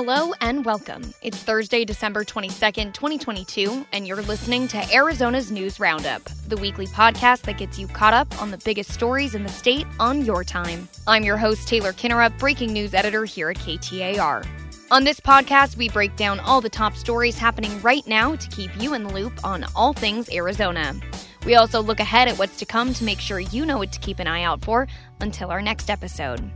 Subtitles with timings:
[0.00, 1.12] Hello and welcome.
[1.22, 7.42] It's Thursday, December 22nd, 2022, and you're listening to Arizona's News Roundup, the weekly podcast
[7.42, 10.88] that gets you caught up on the biggest stories in the state on your time.
[11.08, 14.46] I'm your host, Taylor Kinnerup, breaking news editor here at KTAR.
[14.92, 18.70] On this podcast, we break down all the top stories happening right now to keep
[18.80, 20.94] you in the loop on all things Arizona.
[21.44, 23.98] We also look ahead at what's to come to make sure you know what to
[23.98, 24.86] keep an eye out for
[25.18, 26.48] until our next episode.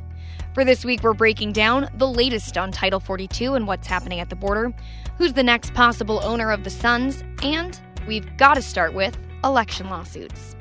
[0.55, 4.29] For this week, we're breaking down the latest on Title 42 and what's happening at
[4.29, 4.70] the border,
[5.16, 9.88] who's the next possible owner of the Suns, and we've got to start with election
[9.88, 10.55] lawsuits.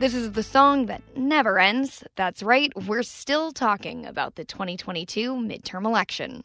[0.00, 2.02] This is the song that never ends.
[2.16, 6.42] That's right, we're still talking about the 2022 midterm election.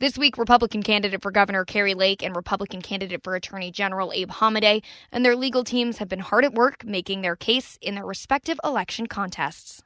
[0.00, 4.30] This week, Republican candidate for Governor Kari Lake and Republican candidate for Attorney General Abe
[4.30, 4.82] Hamadeh
[5.12, 8.58] and their legal teams have been hard at work making their case in their respective
[8.64, 9.84] election contests.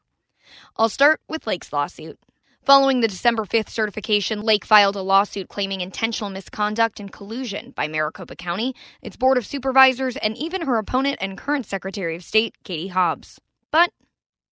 [0.77, 2.18] I'll start with Lake's lawsuit.
[2.66, 7.87] Following the December 5th certification, Lake filed a lawsuit claiming intentional misconduct and collusion by
[7.87, 12.56] Maricopa County, its Board of Supervisors, and even her opponent and current Secretary of State,
[12.65, 13.40] Katie Hobbs.
[13.71, 13.93] But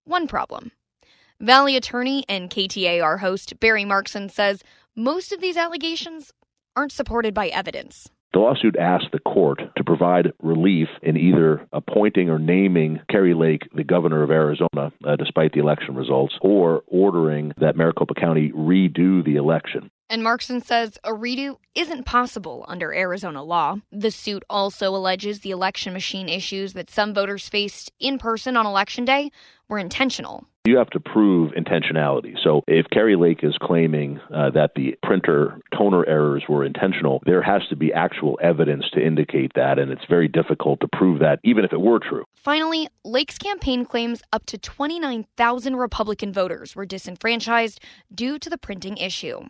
[0.05, 0.71] one problem.
[1.41, 4.63] Valley attorney and KTAR host Barry Markson says
[4.95, 6.31] most of these allegations
[6.73, 8.07] aren't supported by evidence.
[8.33, 13.61] The lawsuit asked the court to provide relief in either appointing or naming Kari Lake
[13.73, 19.23] the governor of Arizona, uh, despite the election results, or ordering that Maricopa County redo
[19.23, 19.89] the election.
[20.07, 23.77] And Markson says a redo isn't possible under Arizona law.
[23.91, 28.67] The suit also alleges the election machine issues that some voters faced in person on
[28.67, 29.31] election day
[29.67, 30.45] were intentional.
[30.65, 32.35] You have to prove intentionality.
[32.43, 37.41] So if Kari Lake is claiming uh, that the printer toner errors were intentional, there
[37.41, 41.39] has to be actual evidence to indicate that, and it's very difficult to prove that,
[41.43, 42.25] even if it were true.
[42.35, 47.79] Finally, Lake's campaign claims up to 29,000 Republican voters were disenfranchised
[48.13, 49.41] due to the printing issue.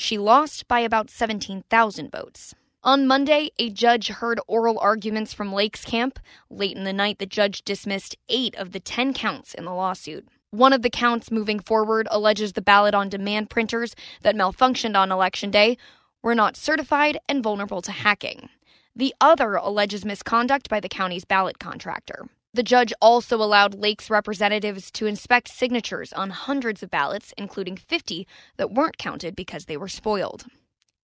[0.00, 2.54] She lost by about 17,000 votes.
[2.82, 6.18] On Monday, a judge heard oral arguments from Lake's camp.
[6.48, 10.26] Late in the night, the judge dismissed eight of the 10 counts in the lawsuit.
[10.52, 15.12] One of the counts moving forward alleges the ballot on demand printers that malfunctioned on
[15.12, 15.76] election day
[16.22, 18.48] were not certified and vulnerable to hacking.
[18.96, 22.26] The other alleges misconduct by the county's ballot contractor.
[22.52, 28.26] The judge also allowed Lake's representatives to inspect signatures on hundreds of ballots, including 50
[28.56, 30.46] that weren't counted because they were spoiled.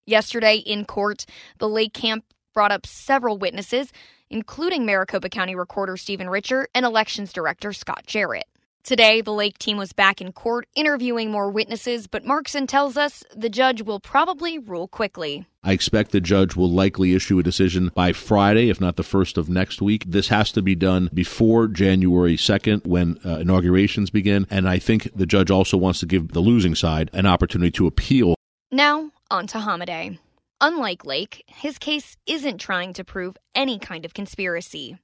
[0.07, 1.25] Yesterday in court,
[1.59, 3.93] the Lake camp brought up several witnesses,
[4.29, 8.47] including Maricopa County Recorder Stephen Richer and Elections Director Scott Jarrett.
[8.87, 13.25] Today, the Lake team was back in court interviewing more witnesses, but Markson tells us
[13.35, 15.45] the judge will probably rule quickly.
[15.65, 19.37] I expect the judge will likely issue a decision by Friday, if not the first
[19.39, 20.05] of next week.
[20.07, 25.11] This has to be done before January 2nd when uh, inaugurations begin, and I think
[25.17, 28.37] the judge also wants to give the losing side an opportunity to appeal.
[28.71, 30.17] Now, on to Hamadeh.
[30.61, 34.97] Unlike Lake, his case isn't trying to prove any kind of conspiracy.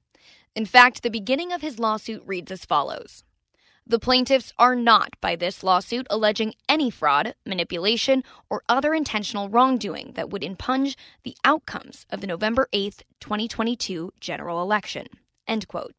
[0.55, 3.25] In fact, the beginning of his lawsuit reads as follows.
[3.85, 10.13] The plaintiffs are not, by this lawsuit, alleging any fraud, manipulation, or other intentional wrongdoing
[10.13, 15.07] that would impunge the outcomes of the November 8, 2022 general election.
[15.47, 15.93] End quote.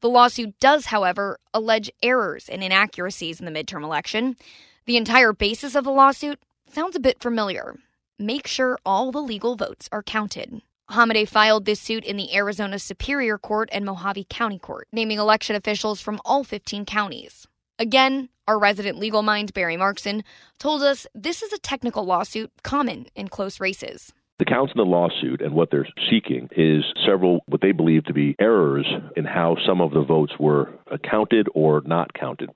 [0.00, 4.36] The lawsuit does, however, allege errors and inaccuracies in the midterm election.
[4.84, 6.38] The entire basis of the lawsuit
[6.70, 7.76] sounds a bit familiar.
[8.18, 10.60] Make sure all the legal votes are counted.
[10.90, 15.54] Hamadeh filed this suit in the Arizona Superior Court and Mohave County Court, naming election
[15.54, 17.46] officials from all 15 counties.
[17.78, 20.24] Again, our resident legal mind, Barry Markson,
[20.58, 24.12] told us this is a technical lawsuit common in close races.
[24.40, 28.12] The counts in the lawsuit and what they're seeking is several what they believe to
[28.12, 28.86] be errors
[29.16, 30.72] in how some of the votes were
[31.08, 32.50] counted or not counted.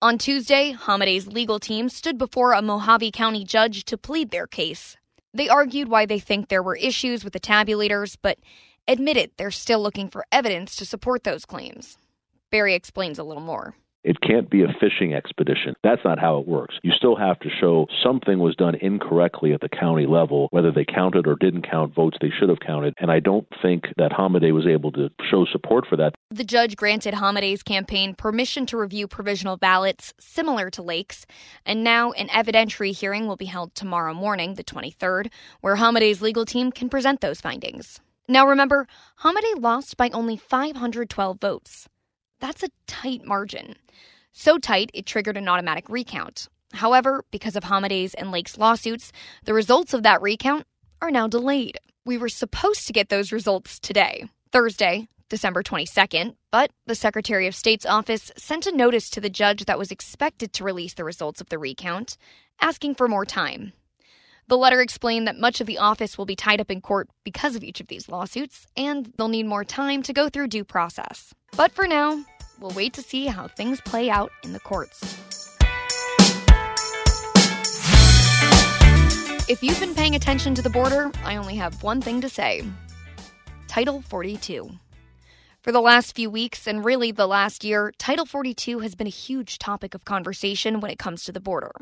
[0.00, 4.96] On Tuesday, Hamadeh's legal team stood before a Mohave County judge to plead their case.
[5.34, 8.38] They argued why they think there were issues with the tabulators, but
[8.88, 11.98] admitted they're still looking for evidence to support those claims.
[12.50, 13.74] Barry explains a little more.
[14.06, 15.74] It can't be a fishing expedition.
[15.82, 16.76] That's not how it works.
[16.84, 20.84] You still have to show something was done incorrectly at the county level, whether they
[20.84, 22.94] counted or didn't count votes they should have counted.
[22.98, 26.14] And I don't think that Hamadeh was able to show support for that.
[26.30, 31.26] The judge granted Hamadeh's campaign permission to review provisional ballots similar to Lake's,
[31.64, 35.32] and now an evidentiary hearing will be held tomorrow morning, the 23rd,
[35.62, 38.00] where Hamadeh's legal team can present those findings.
[38.28, 38.86] Now remember,
[39.24, 41.88] Hamadeh lost by only 512 votes.
[42.40, 43.76] That's a tight margin.
[44.32, 46.48] So tight, it triggered an automatic recount.
[46.72, 49.12] However, because of Hamadeh's and Lake's lawsuits,
[49.44, 50.66] the results of that recount
[51.00, 51.78] are now delayed.
[52.04, 57.54] We were supposed to get those results today, Thursday, December 22nd, but the Secretary of
[57.54, 61.40] State's office sent a notice to the judge that was expected to release the results
[61.40, 62.16] of the recount,
[62.60, 63.72] asking for more time.
[64.48, 67.56] The letter explained that much of the office will be tied up in court because
[67.56, 71.34] of each of these lawsuits, and they'll need more time to go through due process.
[71.56, 72.22] But for now,
[72.60, 75.00] we'll wait to see how things play out in the courts.
[79.48, 82.62] If you've been paying attention to the border, I only have one thing to say
[83.68, 84.68] Title 42.
[85.62, 89.10] For the last few weeks, and really the last year, Title 42 has been a
[89.10, 91.72] huge topic of conversation when it comes to the border.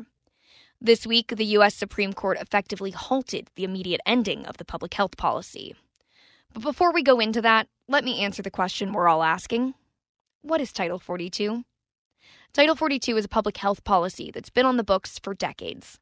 [0.79, 1.75] This week, the U.S.
[1.75, 5.75] Supreme Court effectively halted the immediate ending of the public health policy.
[6.53, 9.75] But before we go into that, let me answer the question we're all asking
[10.41, 11.63] What is Title 42?
[12.53, 15.99] Title 42 is a public health policy that's been on the books for decades.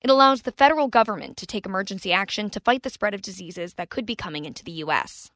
[0.00, 3.74] It allows the federal government to take emergency action to fight the spread of diseases
[3.74, 5.30] that could be coming into the U.S.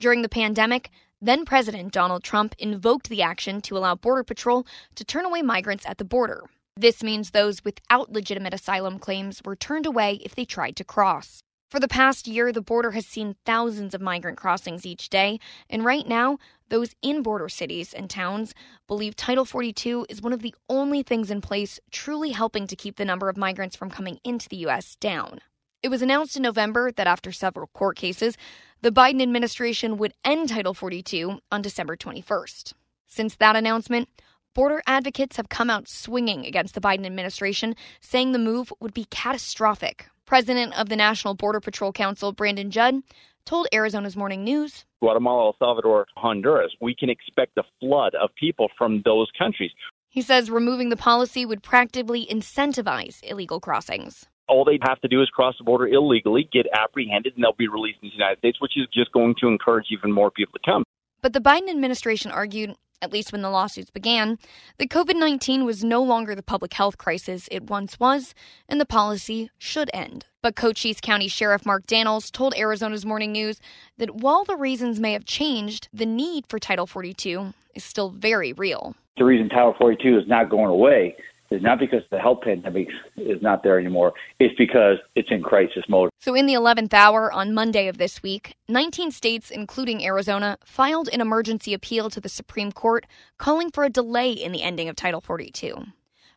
[0.00, 0.90] During the pandemic,
[1.20, 5.86] then President Donald Trump invoked the action to allow Border Patrol to turn away migrants
[5.86, 6.44] at the border.
[6.76, 11.42] This means those without legitimate asylum claims were turned away if they tried to cross.
[11.72, 15.40] For the past year, the border has seen thousands of migrant crossings each day,
[15.70, 16.36] and right now,
[16.68, 18.52] those in border cities and towns
[18.86, 22.96] believe Title 42 is one of the only things in place truly helping to keep
[22.96, 24.96] the number of migrants from coming into the U.S.
[24.96, 25.38] down.
[25.82, 28.36] It was announced in November that after several court cases,
[28.82, 32.74] the Biden administration would end Title 42 on December 21st.
[33.06, 34.10] Since that announcement,
[34.54, 39.06] border advocates have come out swinging against the Biden administration, saying the move would be
[39.06, 40.06] catastrophic.
[40.26, 43.02] President of the National Border Patrol Council, Brandon Judd,
[43.44, 48.68] told Arizona's Morning News Guatemala, El Salvador, Honduras, we can expect a flood of people
[48.78, 49.72] from those countries.
[50.08, 55.22] He says removing the policy would practically incentivize illegal crossings all they'd have to do
[55.22, 58.60] is cross the border illegally, get apprehended, and they'll be released in the United States,
[58.60, 60.84] which is just going to encourage even more people to come.
[61.22, 64.38] But the Biden administration argued, at least when the lawsuits began,
[64.78, 68.34] that COVID 19 was no longer the public health crisis it once was,
[68.68, 70.24] and the policy should end.
[70.40, 73.60] But Cochise County Sheriff Mark Dannels told Arizona's Morning News
[73.98, 78.52] that while the reasons may have changed, the need for Title 42 is still very
[78.52, 78.94] real.
[79.18, 81.16] The reason Title 42 is not going away
[81.52, 84.12] is not because the health pandemic is not there anymore.
[84.38, 86.10] It's because it's in crisis mode.
[86.18, 91.08] So, in the 11th hour on Monday of this week, 19 states, including Arizona, filed
[91.12, 93.06] an emergency appeal to the Supreme Court
[93.38, 95.84] calling for a delay in the ending of Title 42.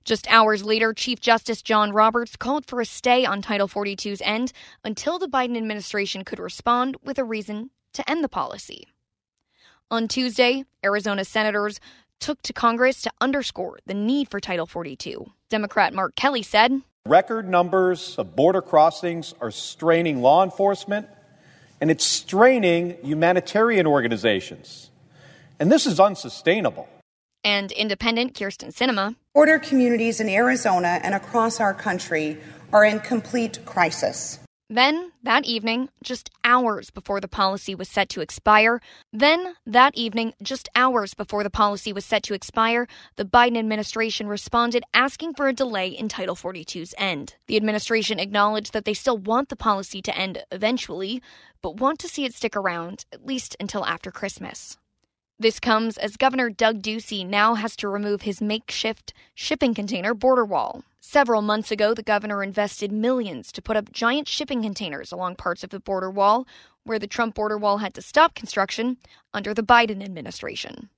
[0.03, 4.51] Just hours later, Chief Justice John Roberts called for a stay on Title 42's end
[4.83, 8.87] until the Biden administration could respond with a reason to end the policy.
[9.89, 11.79] On Tuesday, Arizona senators
[12.19, 15.31] took to Congress to underscore the need for Title 42.
[15.49, 21.07] Democrat Mark Kelly said Record numbers of border crossings are straining law enforcement
[21.79, 24.89] and it's straining humanitarian organizations.
[25.59, 26.89] And this is unsustainable.
[27.43, 29.15] And independent Kyrsten Sinema.
[29.35, 32.37] Border communities in Arizona and across our country
[32.73, 34.39] are in complete crisis.
[34.69, 38.81] Then, that evening, just hours before the policy was set to expire,
[39.13, 44.27] then, that evening, just hours before the policy was set to expire, the Biden administration
[44.27, 47.35] responded asking for a delay in Title 42's end.
[47.45, 51.21] The administration acknowledged that they still want the policy to end eventually,
[51.61, 54.77] but want to see it stick around, at least until after Christmas.
[55.37, 60.45] This comes as Governor Doug Ducey now has to remove his makeshift shipping container border
[60.45, 60.83] wall.
[61.07, 65.63] Several months ago, the governor invested millions to put up giant shipping containers along parts
[65.63, 66.47] of the border wall,
[66.83, 68.97] where the Trump border wall had to stop construction
[69.31, 70.89] under the Biden administration.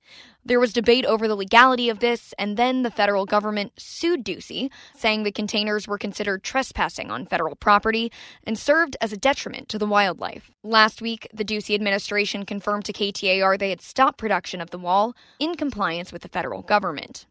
[0.44, 4.70] There was debate over the legality of this, and then the federal government sued Ducey,
[4.96, 8.10] saying the containers were considered trespassing on federal property
[8.44, 10.50] and served as a detriment to the wildlife.
[10.64, 15.14] Last week, the Ducey administration confirmed to KTAR they had stopped production of the wall
[15.38, 17.26] in compliance with the federal government.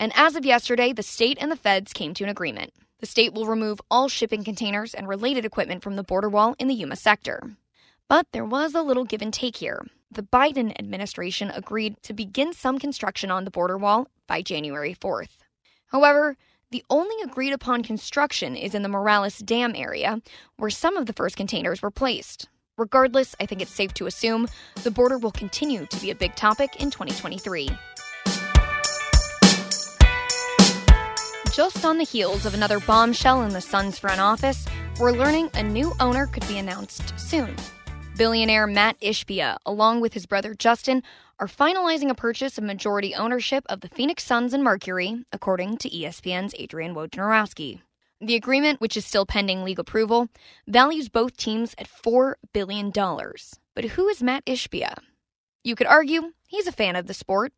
[0.00, 2.72] And as of yesterday, the state and the feds came to an agreement.
[3.00, 6.68] The state will remove all shipping containers and related equipment from the border wall in
[6.68, 7.56] the Yuma sector.
[8.08, 9.84] But there was a little give and take here.
[10.10, 15.36] The Biden administration agreed to begin some construction on the border wall by January 4th.
[15.88, 16.36] However,
[16.70, 20.20] the only agreed upon construction is in the Morelos Dam area,
[20.56, 22.48] where some of the first containers were placed.
[22.76, 24.48] Regardless, I think it's safe to assume
[24.82, 27.68] the border will continue to be a big topic in 2023.
[31.58, 34.64] Just on the heels of another bombshell in the Suns front office,
[35.00, 37.52] we're learning a new owner could be announced soon.
[38.16, 41.02] Billionaire Mat Ishbia, along with his brother Justin,
[41.40, 45.90] are finalizing a purchase of majority ownership of the Phoenix Suns and Mercury, according to
[45.90, 47.80] ESPN's Adrian Wojnarowski.
[48.20, 50.28] The agreement, which is still pending legal approval,
[50.68, 52.92] values both teams at $4 billion.
[52.92, 54.94] But who is Mat Ishbia?
[55.64, 57.52] You could argue he's a fan of the sport.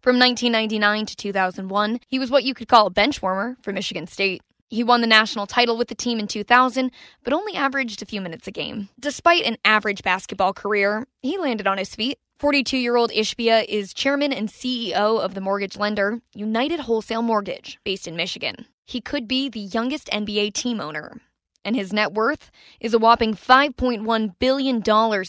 [0.00, 4.06] From 1999 to 2001, he was what you could call a bench warmer for Michigan
[4.06, 4.42] State.
[4.70, 6.92] He won the national title with the team in 2000,
[7.24, 8.90] but only averaged a few minutes a game.
[9.00, 12.18] Despite an average basketball career, he landed on his feet.
[12.38, 17.80] 42 year old Ishbia is chairman and CEO of the mortgage lender, United Wholesale Mortgage,
[17.82, 18.66] based in Michigan.
[18.86, 21.20] He could be the youngest NBA team owner.
[21.64, 24.80] And his net worth is a whopping $5.1 billion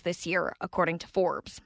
[0.04, 1.60] this year, according to Forbes.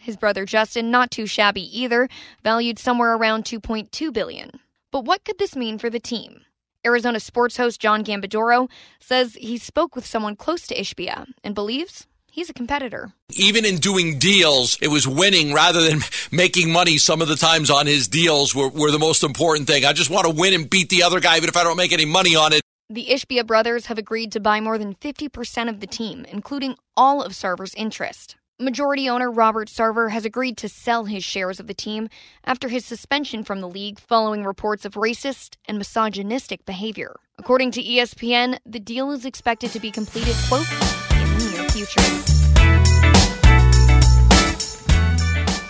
[0.00, 2.08] His brother Justin, not too shabby either,
[2.42, 4.60] valued somewhere around 2.2 billion.
[4.90, 6.40] But what could this mean for the team?
[6.86, 12.06] Arizona sports host John Gambadoro says he spoke with someone close to Ishbia and believes
[12.32, 13.12] he's a competitor.
[13.32, 16.00] Even in doing deals, it was winning rather than
[16.32, 19.84] making money some of the times on his deals were, were the most important thing.
[19.84, 21.92] I just want to win and beat the other guy, even if I don't make
[21.92, 22.62] any money on it.
[22.88, 27.22] The Ishbia brothers have agreed to buy more than 50% of the team, including all
[27.22, 28.36] of Sarver's interest.
[28.60, 32.10] Majority owner Robert Sarver has agreed to sell his shares of the team
[32.44, 37.16] after his suspension from the league following reports of racist and misogynistic behavior.
[37.38, 40.70] According to ESPN, the deal is expected to be completed, quote,
[41.12, 42.02] in the near future.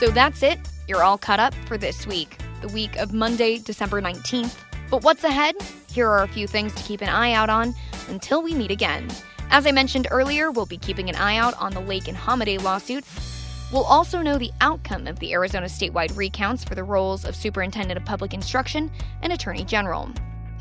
[0.01, 0.59] So that's it.
[0.89, 4.57] You're all caught up for this week, the week of Monday, December 19th.
[4.91, 5.55] But what's ahead?
[5.93, 7.73] Here are a few things to keep an eye out on
[8.09, 9.09] until we meet again.
[9.53, 12.63] As I mentioned earlier, we'll be keeping an eye out on the Lake and Hamadeh
[12.63, 13.67] lawsuits.
[13.73, 17.99] We'll also know the outcome of the Arizona statewide recounts for the roles of Superintendent
[17.99, 18.93] of Public Instruction
[19.23, 20.09] and Attorney General.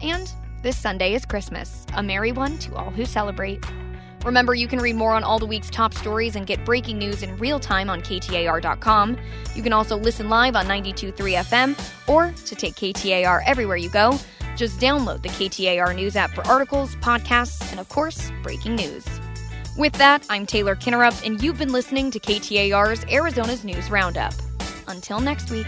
[0.01, 0.31] And
[0.63, 3.63] this Sunday is Christmas, a merry one to all who celebrate.
[4.25, 7.22] Remember, you can read more on all the week's top stories and get breaking news
[7.22, 9.17] in real time on KTAR.com.
[9.55, 14.19] You can also listen live on 92.3 FM or to take KTAR everywhere you go
[14.56, 19.06] just download the KTAR News app for articles, podcasts, and of course, breaking news.
[19.77, 24.34] With that, I'm Taylor Kinnerup, and you've been listening to KTAR's Arizona's News Roundup.
[24.88, 25.68] Until next week.